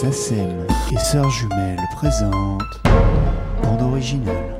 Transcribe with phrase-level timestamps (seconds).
[0.00, 2.62] SACEM et Sœurs Jumelles présentent
[3.64, 4.54] Bande originale.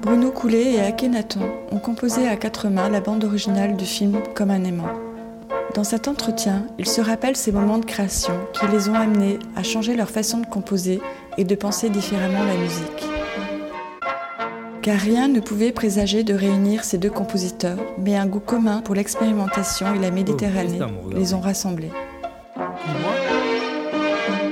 [0.00, 4.50] Bruno Coulet et Akhenaton ont composé à quatre mains la bande originale du film Comme
[4.50, 4.88] un aimant.
[5.74, 9.62] Dans cet entretien, ils se rappellent ces moments de création qui les ont amenés à
[9.62, 11.02] changer leur façon de composer
[11.36, 13.04] et de penser différemment la musique.
[14.80, 18.94] Car rien ne pouvait présager de réunir ces deux compositeurs, mais un goût commun pour
[18.94, 20.80] l'expérimentation et la Méditerranée
[21.14, 21.90] les ont rassemblés.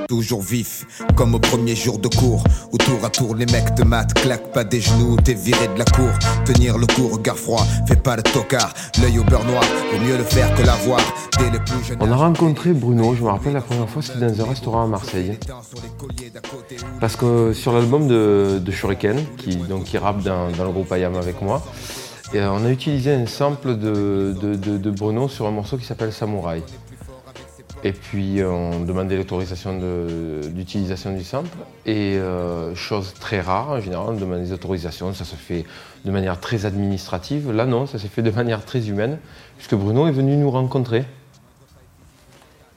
[0.08, 0.84] Toujours vif,
[1.16, 4.52] comme au premier jour de cours, où tour à tour les mecs te matent, claquent
[4.52, 6.10] pas des genoux, t'es viré de la cour.
[6.44, 10.18] Tenir le coup, regard froid, fais pas le tocard, l'œil au beurre noir, vaut mieux
[10.18, 11.00] le faire que l'avoir.
[11.38, 14.20] Dès le plus jeune On a rencontré Bruno, je me rappelle la première fois, c'était
[14.30, 15.38] dans un restaurant à Marseille.
[17.00, 20.92] Parce que sur l'album de, de Shuriken, qui, donc, qui rappe dans, dans le groupe
[20.92, 21.62] Ayam avec moi,
[22.34, 25.76] et, euh, on a utilisé un sample de, de- de- de Bruno sur un morceau
[25.78, 26.62] qui s'appelle Samouraï.
[27.84, 29.76] Et puis euh, on demandait l'autorisation
[30.54, 31.48] d'utilisation du sample.
[31.84, 35.64] Et euh, chose très rare, en général, on demande des autorisations, ça se fait
[36.04, 37.50] de manière très administrative.
[37.50, 39.18] Là non, ça s'est fait de manière très humaine,
[39.56, 41.04] puisque Bruno est venu nous rencontrer.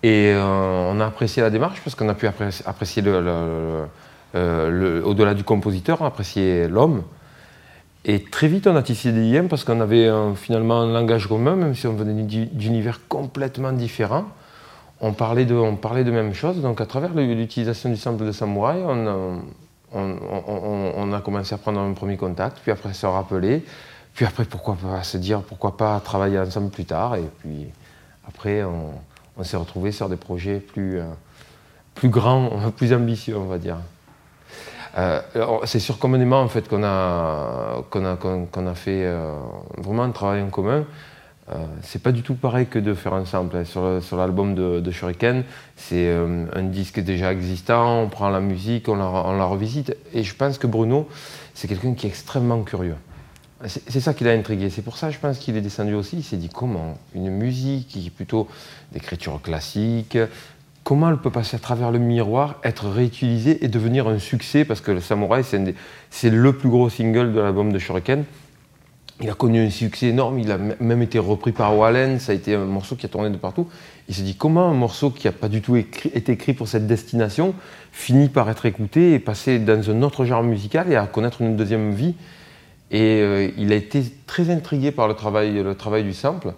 [0.01, 3.03] Et euh, on a apprécié la démarche parce qu'on a pu appré- apprécier
[4.33, 7.03] au-delà du compositeur, apprécier l'homme.
[8.07, 11.55] Et très vite, on a tissé des liens parce qu'on avait finalement un langage commun,
[11.55, 14.25] même si on venait d'uni- d'univers complètement différents.
[15.07, 16.63] On parlait, de, même chose.
[16.63, 19.15] Donc, à travers l'utilisation du sample de Samouraï, on a,
[19.93, 23.63] on- a commencé à prendre un premier contact, puis après se rappeler,
[24.15, 27.17] puis après, pourquoi pas se dire, pourquoi pas travailler ensemble plus tard.
[27.17, 27.67] Et puis
[28.27, 31.05] après, on, s'est retrouvés sur des projets plus, euh,
[32.05, 33.77] grands, plus ambitieux, on va dire.
[34.97, 35.21] Euh,
[35.65, 37.83] c'est sur Communément en fait qu'on a,
[38.73, 39.35] fait euh,
[39.77, 40.83] vraiment un travail en commun.
[41.51, 43.55] Euh, c'est pas du tout pareil que de faire un sample.
[43.57, 43.63] hein.
[43.65, 45.43] Sur, l'album de, Shuriken,
[45.75, 49.95] c'est euh, un disque déjà existant, on prend la musique, on la, revisite.
[50.13, 51.07] Et je pense que Bruno,
[51.53, 52.95] c'est quelqu'un qui est extrêmement curieux.
[53.67, 54.69] C'est ça qui l'a intrigué.
[54.69, 56.17] C'est pour ça, je pense qu'il est descendu aussi.
[56.17, 58.47] Il s'est dit comment une musique qui est plutôt
[58.91, 60.17] d'écriture classique,
[60.83, 64.65] comment elle peut passer à travers le miroir, être réutilisée et devenir un succès?
[64.65, 65.43] Parce que le Samouraï,
[66.09, 68.25] c'est le plus gros single de l'album de Shuriken.
[69.21, 72.35] Il a connu un succès énorme, il a même été repris par Wallen, ça a
[72.35, 73.69] été un morceau qui a tourné de partout.
[74.09, 76.85] Il s'est dit comment un morceau qui n'a pas du tout été écrit pour cette
[76.85, 77.55] destination
[77.93, 81.55] finit par être écouté et passer dans un autre genre musical et à connaître une
[81.55, 82.15] deuxième vie?
[82.91, 86.53] Et euh, il a été très intrigué par le travail, le travail du sample.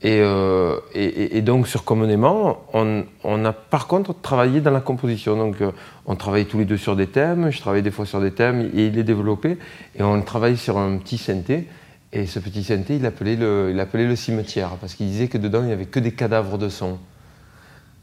[0.00, 5.36] Et, euh, et- donc sur Communément, on, on a par contre travaillé dans la composition.
[5.36, 5.72] Donc euh,
[6.06, 8.70] on travaillait tous les deux sur des thèmes, je travaillais des fois sur des thèmes
[8.74, 9.58] et il les développait.
[9.98, 11.66] Et on travaillait sur un petit synthé.
[12.12, 15.36] Et ce petit synthé, il appelait le, il appelait le cimetière parce qu'il disait que
[15.36, 16.98] dedans il n'y avait que des cadavres de son.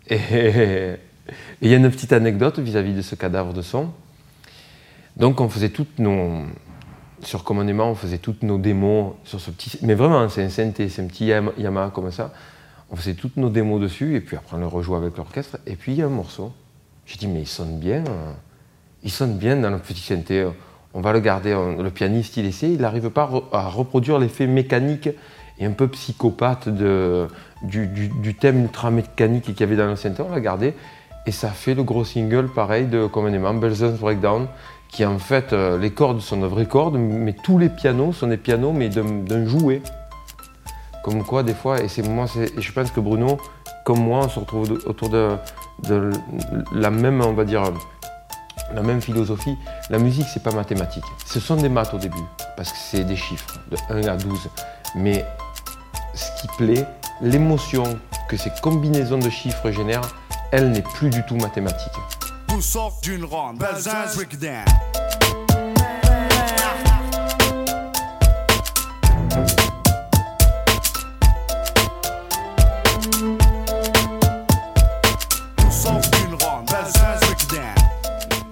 [0.10, 0.98] Et
[1.62, 3.90] il y a une petite anecdote vis-à-vis de ce cadavre de son.
[5.18, 6.42] Donc on faisait toutes nos,
[7.28, 9.78] sur Communément, on faisait toutes nos démos sur ce petit.
[9.82, 12.32] Mais vraiment, c'est un synthé, c'est un petit Yam- Yamaha comme ça.
[12.92, 15.58] On faisait toutes nos démos dessus, et puis après on le rejoue avec l'orchestre.
[15.66, 16.52] Et puis il y a un morceau.
[17.06, 18.04] J'ai dit, mais il sonne bien.
[18.08, 18.32] euh,
[19.04, 20.48] Il sonne bien dans le petit synthé.
[20.94, 21.52] On va le garder.
[21.80, 25.10] Le pianiste, il essaie, il n'arrive pas à re- à reproduire l'effet mécanique
[25.60, 27.28] et un peu psychopathe du-
[28.22, 30.22] du thème ultra mécanique qu'il y avait dans le synthé.
[30.22, 30.74] On l'a gardé.
[31.28, 34.48] Et ça fait le gros single, pareil, de Communément, Belzon's Breakdown
[34.96, 38.28] qui en fait, euh, les cordes sont de vraies cordes, mais tous les pianos sont
[38.28, 39.82] des pianos, mais d'un jouet.
[41.04, 42.28] Comme quoi, des fois, et c'est moi,
[42.58, 43.38] je pense que Bruno,
[43.84, 45.36] comme moi, on se retrouve autour de,
[45.84, 46.12] de
[46.72, 47.64] la même, on va dire,
[48.74, 49.58] la même philosophie.
[49.90, 51.04] La musique, c'est pas mathématique.
[51.26, 52.24] Ce sont des maths au début,
[52.56, 54.50] parce que c'est des chiffres, de 1 à 12.
[54.96, 55.26] Mais
[56.14, 56.86] ce qui plaît,
[57.22, 57.84] l'émotion
[58.30, 60.10] que ces combinaisons de chiffres génèrent,
[60.58, 61.92] elle n'est plus du tout mathématique.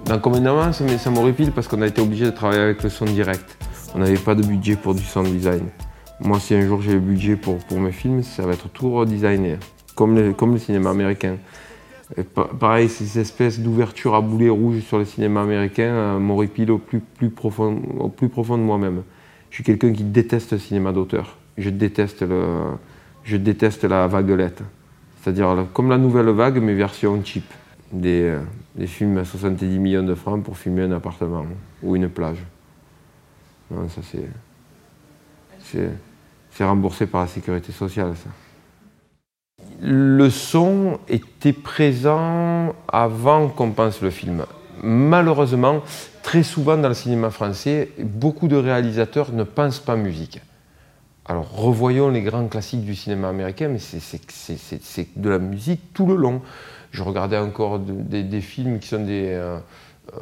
[0.06, 3.58] Dans Communément, ça, m'horripile parce qu'on a été obligé de travailler avec le son direct.
[3.96, 5.70] On n'avait pas de budget pour du sound design.
[6.20, 8.92] Moi, si un jour j'ai le budget pour, pour mes films, ça va être tout
[8.92, 9.58] redesigné,
[9.96, 11.38] comme le, comme le cinéma américain.
[12.60, 17.30] Pareil, ces espèces d'ouvertures à boulets rouges sur le cinéma américain euh, m'horripilent au plus,
[17.30, 19.04] profond, au plus profond de moi-même.
[19.50, 21.38] Je suis quelqu'un qui déteste le cinéma d'auteur.
[21.58, 22.74] Je déteste, le,
[23.24, 24.62] je déteste la vaguelette.
[25.22, 27.46] C'est-à-dire comme la nouvelle vague, mais version cheap.
[27.92, 28.40] Des, euh,
[28.76, 31.46] des films à 70 millions de francs pour filmer un appartement
[31.82, 32.44] ou une plage.
[33.72, 34.02] Non, ça.
[35.64, 35.90] C'est,
[36.52, 38.30] c'est remboursé par la sécurité sociale, ça.
[39.84, 44.46] Le son était présent avant qu'on pense le film.
[44.82, 45.82] Malheureusement,
[46.24, 50.40] très souvent dans le cinéma français, beaucoup de réalisateurs ne pensent pas musique.
[51.26, 56.16] Alors revoyons les grands classiques du cinéma américain, mais c'est de la musique tout le
[56.16, 56.42] long.
[56.92, 59.58] Je regardais encore des, films qui sont des, euh,
[60.14, 60.20] euh,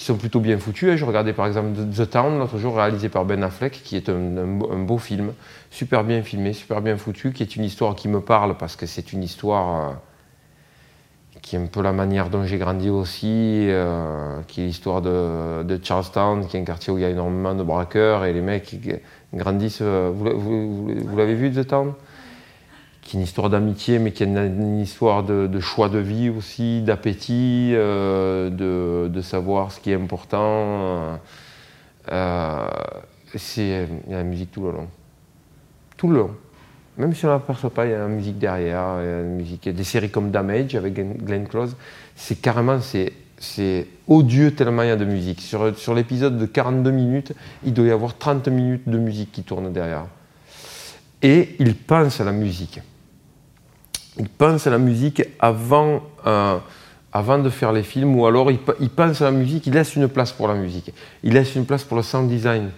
[0.00, 0.96] qui sont plutôt bien foutus.
[0.96, 4.46] Je regardais par exemple The Town l'autre jour, réalisé par Ben Affleck, qui est un,
[4.46, 5.34] beau film,
[5.70, 8.86] super bien filmé, super bien foutu, qui est une histoire qui me parle parce que
[8.86, 9.92] c'est une histoire euh,
[11.42, 15.78] qui est un peu la manière dont j'ai grandi aussi, euh, qui est l'histoire de,
[15.82, 18.74] Charlestown, qui est un quartier où il y a énormément de braqueurs et les mecs
[19.34, 19.80] grandissent.
[19.82, 21.92] Euh, vous l'avez vu The Town?
[23.10, 26.80] Qui est une histoire d'amitié, mais qui est une, histoire de, choix de vie aussi,
[26.80, 31.18] d'appétit, euh, de, savoir ce qui est important.
[32.12, 32.68] Euh,
[33.34, 34.86] c'est la musique tout le long.
[35.96, 36.30] Tout le long.
[36.98, 38.98] Même si on ne l'aperçoit pas, il y a la musique derrière.
[39.00, 39.68] Il y a musique.
[39.68, 41.74] des séries comme Damage avec Glenn Close.
[42.14, 45.40] C'est carrément, c'est, odieux tellement il y a de musique.
[45.40, 47.32] Sur, sur l'épisode de 42 minutes,
[47.64, 50.06] il doit y avoir 30 minutes de musique qui tourne derrière.
[51.22, 52.80] Et il pense à la musique
[54.18, 56.58] il pense à la musique avant, euh,
[57.12, 58.58] avant de faire les films, ou alors il,
[58.90, 60.92] pense à la musique, il laisse une place pour la musique.
[61.22, 62.70] Il laisse une place pour le sound design.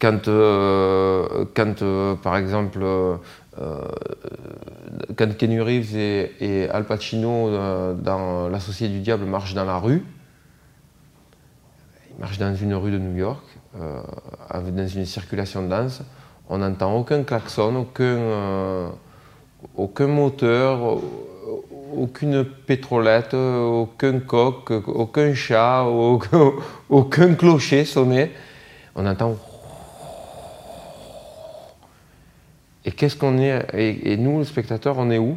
[0.00, 2.84] Quand, euh, quand euh, par exemple,
[5.16, 10.02] quand Kenny Reeves et, Al Pacino dans L'Associé du Diable marchent dans la rue,
[12.10, 13.44] ils marchent dans une rue de New York,
[13.78, 16.02] dans une circulation dense,
[16.48, 18.90] on n'entend aucun klaxon, aucun
[19.76, 20.98] aucun moteur,
[21.96, 25.84] aucune pétrolette, aucun coq, aucun chat,
[26.88, 28.30] aucun, clocher sonner.
[28.94, 29.36] On entend.
[32.84, 35.36] Et qu'est-ce qu'on est et, nous, le spectateur, on est où?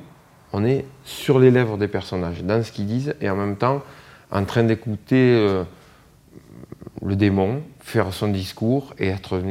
[0.53, 3.81] On est sur les lèvres des personnages, dans ce qu'ils disent, et en même temps
[4.31, 5.63] en train d'écouter euh,
[7.05, 9.41] le démon faire son discours et être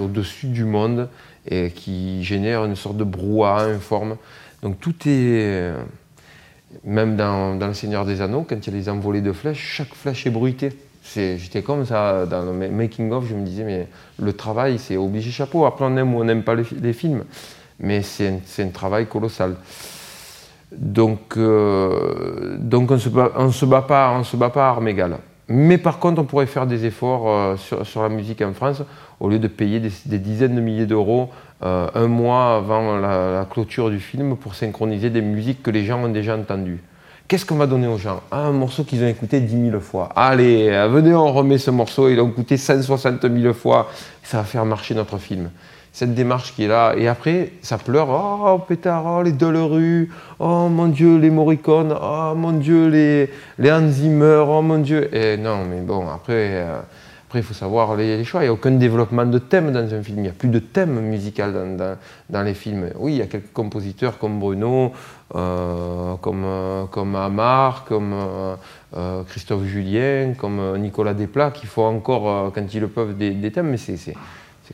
[0.00, 1.08] au-dessus du monde
[1.46, 4.16] et qui génère une sorte de brouhaha informe.
[4.62, 5.72] Donc tout est,
[6.84, 9.94] même dans, Le Seigneur des Anneaux, quand il y a les envolées de flèches, chaque
[9.94, 10.72] flèche est bruitée.
[11.14, 13.88] J'étais comme ça dans le making-of, je me disais, mais
[14.20, 15.66] le travail, c'est obligé chapeau.
[15.66, 17.24] Après, on aime ou on n'aime pas les, films,
[17.80, 19.56] mais c'est un, travail colossal.
[20.70, 24.88] Donc, euh, donc on ne se, se, bat pas, on se bat pas à armes
[24.88, 25.18] égales.
[25.54, 28.82] Mais par contre, on pourrait faire des efforts euh, sur, la musique en France,
[29.20, 31.28] au lieu de payer des, dizaines de milliers d'euros
[31.62, 36.02] euh, un mois avant la, clôture du film pour synchroniser des musiques que les gens
[36.02, 36.80] ont déjà entendues.
[37.28, 38.22] Qu'est-ce qu'on va donner aux gens?
[38.30, 40.08] Ah, Un morceau qu'ils ont écouté 10 000 fois.
[40.16, 43.90] Allez, venez, on remet ce morceau, ils l'ont écouté 160 000 fois,
[44.22, 45.50] ça va faire marcher notre film
[45.92, 46.94] cette démarche qui est là.
[46.96, 48.08] Et après, ça pleure.
[48.08, 50.10] Oh, pétard, oh, les Dollerus,
[50.40, 55.14] oh mon Dieu, les Morricone, oh mon Dieu, les, les oh mon Dieu.
[55.14, 56.80] Et non, mais bon, après, euh,
[57.28, 58.40] après il faut savoir les, choix.
[58.40, 60.20] Il n'y a aucun développement de thème dans un film.
[60.20, 61.96] Il n'y a plus de thème musical dans,
[62.30, 62.88] dans, les films.
[62.96, 64.92] Oui, il y a quelques compositeurs comme Bruno,
[65.34, 68.14] euh, comme, euh, comme Amar, comme
[69.28, 73.68] Christophe Julien, comme Nicolas Desplat, qui font encore, quand ils le peuvent, des, des thèmes,
[73.68, 74.14] mais c'est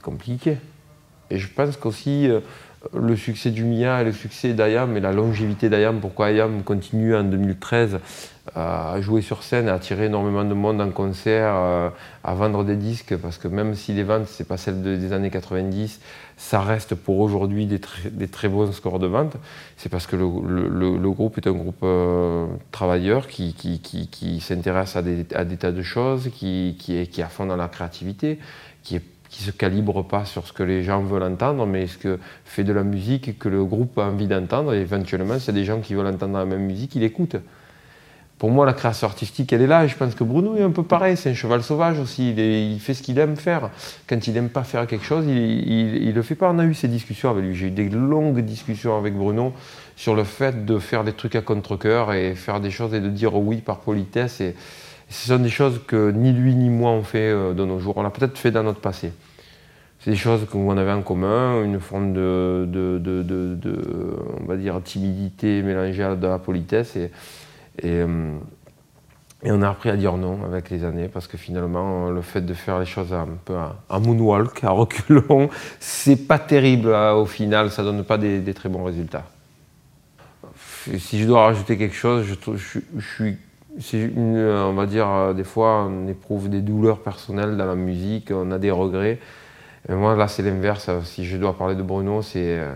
[0.00, 0.58] compliqué.
[1.30, 2.40] Et je pense qu'aussi euh,
[2.94, 7.14] le succès du Mia et le succès d'Ayam et la longévité d'Ayam, pourquoi Ayam continue
[7.14, 7.98] en 2013
[8.54, 11.90] à jouer sur scène, à attirer énormément de monde en concert, euh,
[12.24, 15.30] à vendre des disques, parce que même si les ventes, c'est pas celles des années
[15.30, 16.00] 90,
[16.36, 19.36] ça reste pour aujourd'hui des, très bons scores de vente,
[19.76, 23.54] c'est parce que le, groupe est un groupe euh, travailleur qui,
[24.40, 27.56] s'intéresse à des, à des, tas de choses, qui, est, qui est à fond dans
[27.56, 28.38] la créativité,
[28.82, 31.98] qui est qui se calibre pas sur ce que les gens veulent entendre, mais ce
[31.98, 34.74] que fait de la musique que le groupe a envie d'entendre.
[34.74, 37.36] Et éventuellement, c'est des gens qui veulent entendre la même musique, ils l'écoutent.
[38.38, 39.84] Pour moi, la création artistique, elle est là.
[39.84, 41.16] Et je pense que Bruno est un peu pareil.
[41.16, 42.30] C'est un cheval sauvage aussi.
[42.30, 43.70] Il, fait ce qu'il aime faire.
[44.08, 46.48] Quand il n'aime pas faire quelque chose, il ne le fait pas.
[46.52, 47.56] On a eu ces discussions avec lui.
[47.56, 49.52] J'ai eu des longues discussions avec Bruno
[49.96, 53.08] sur le fait de faire des trucs à contre-coeur et faire des choses et de
[53.08, 54.40] dire oui par politesse.
[55.08, 57.96] Ce sont des choses que ni lui ni moi on fait euh, de nos jours.
[57.96, 59.12] On l'a peut-être fait dans notre passé.
[60.00, 65.60] C'est des choses qu'on avait en commun, une forme de, de, on va dire, timidité
[65.62, 66.94] mélangée à de la politesse.
[66.94, 67.10] Et,
[67.84, 68.36] euh,
[69.42, 72.42] et, on a appris à dire non avec les années, parce que finalement, le fait
[72.42, 73.56] de faire les choses un peu
[73.88, 75.50] en moonwalk, à reculons,
[75.80, 79.24] c'est pas terrible hein, au final, ça donne pas des, très bons résultats.
[80.96, 83.36] Si je dois rajouter quelque chose, je suis
[83.80, 88.30] c'est on va dire, euh, des fois, on éprouve des douleurs personnelles dans la musique,
[88.32, 89.18] on a des regrets.
[89.88, 90.90] moi, là, c'est l'inverse.
[91.04, 92.74] Si je dois parler de Bruno, c'est, euh,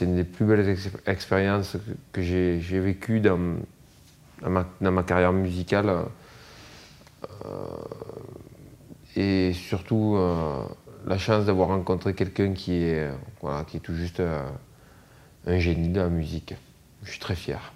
[0.00, 1.76] une des plus belles ex- expériences
[2.12, 3.38] que, j'ai vécues dans,
[4.42, 5.90] ma, carrière musicale.
[7.44, 7.48] Euh,
[9.16, 10.62] et surtout, euh,
[11.06, 14.46] la chance d'avoir rencontré quelqu'un qui est, euh, voilà, qui est tout juste euh,
[15.46, 16.54] un génie de la musique.
[17.02, 17.72] Je suis très fier.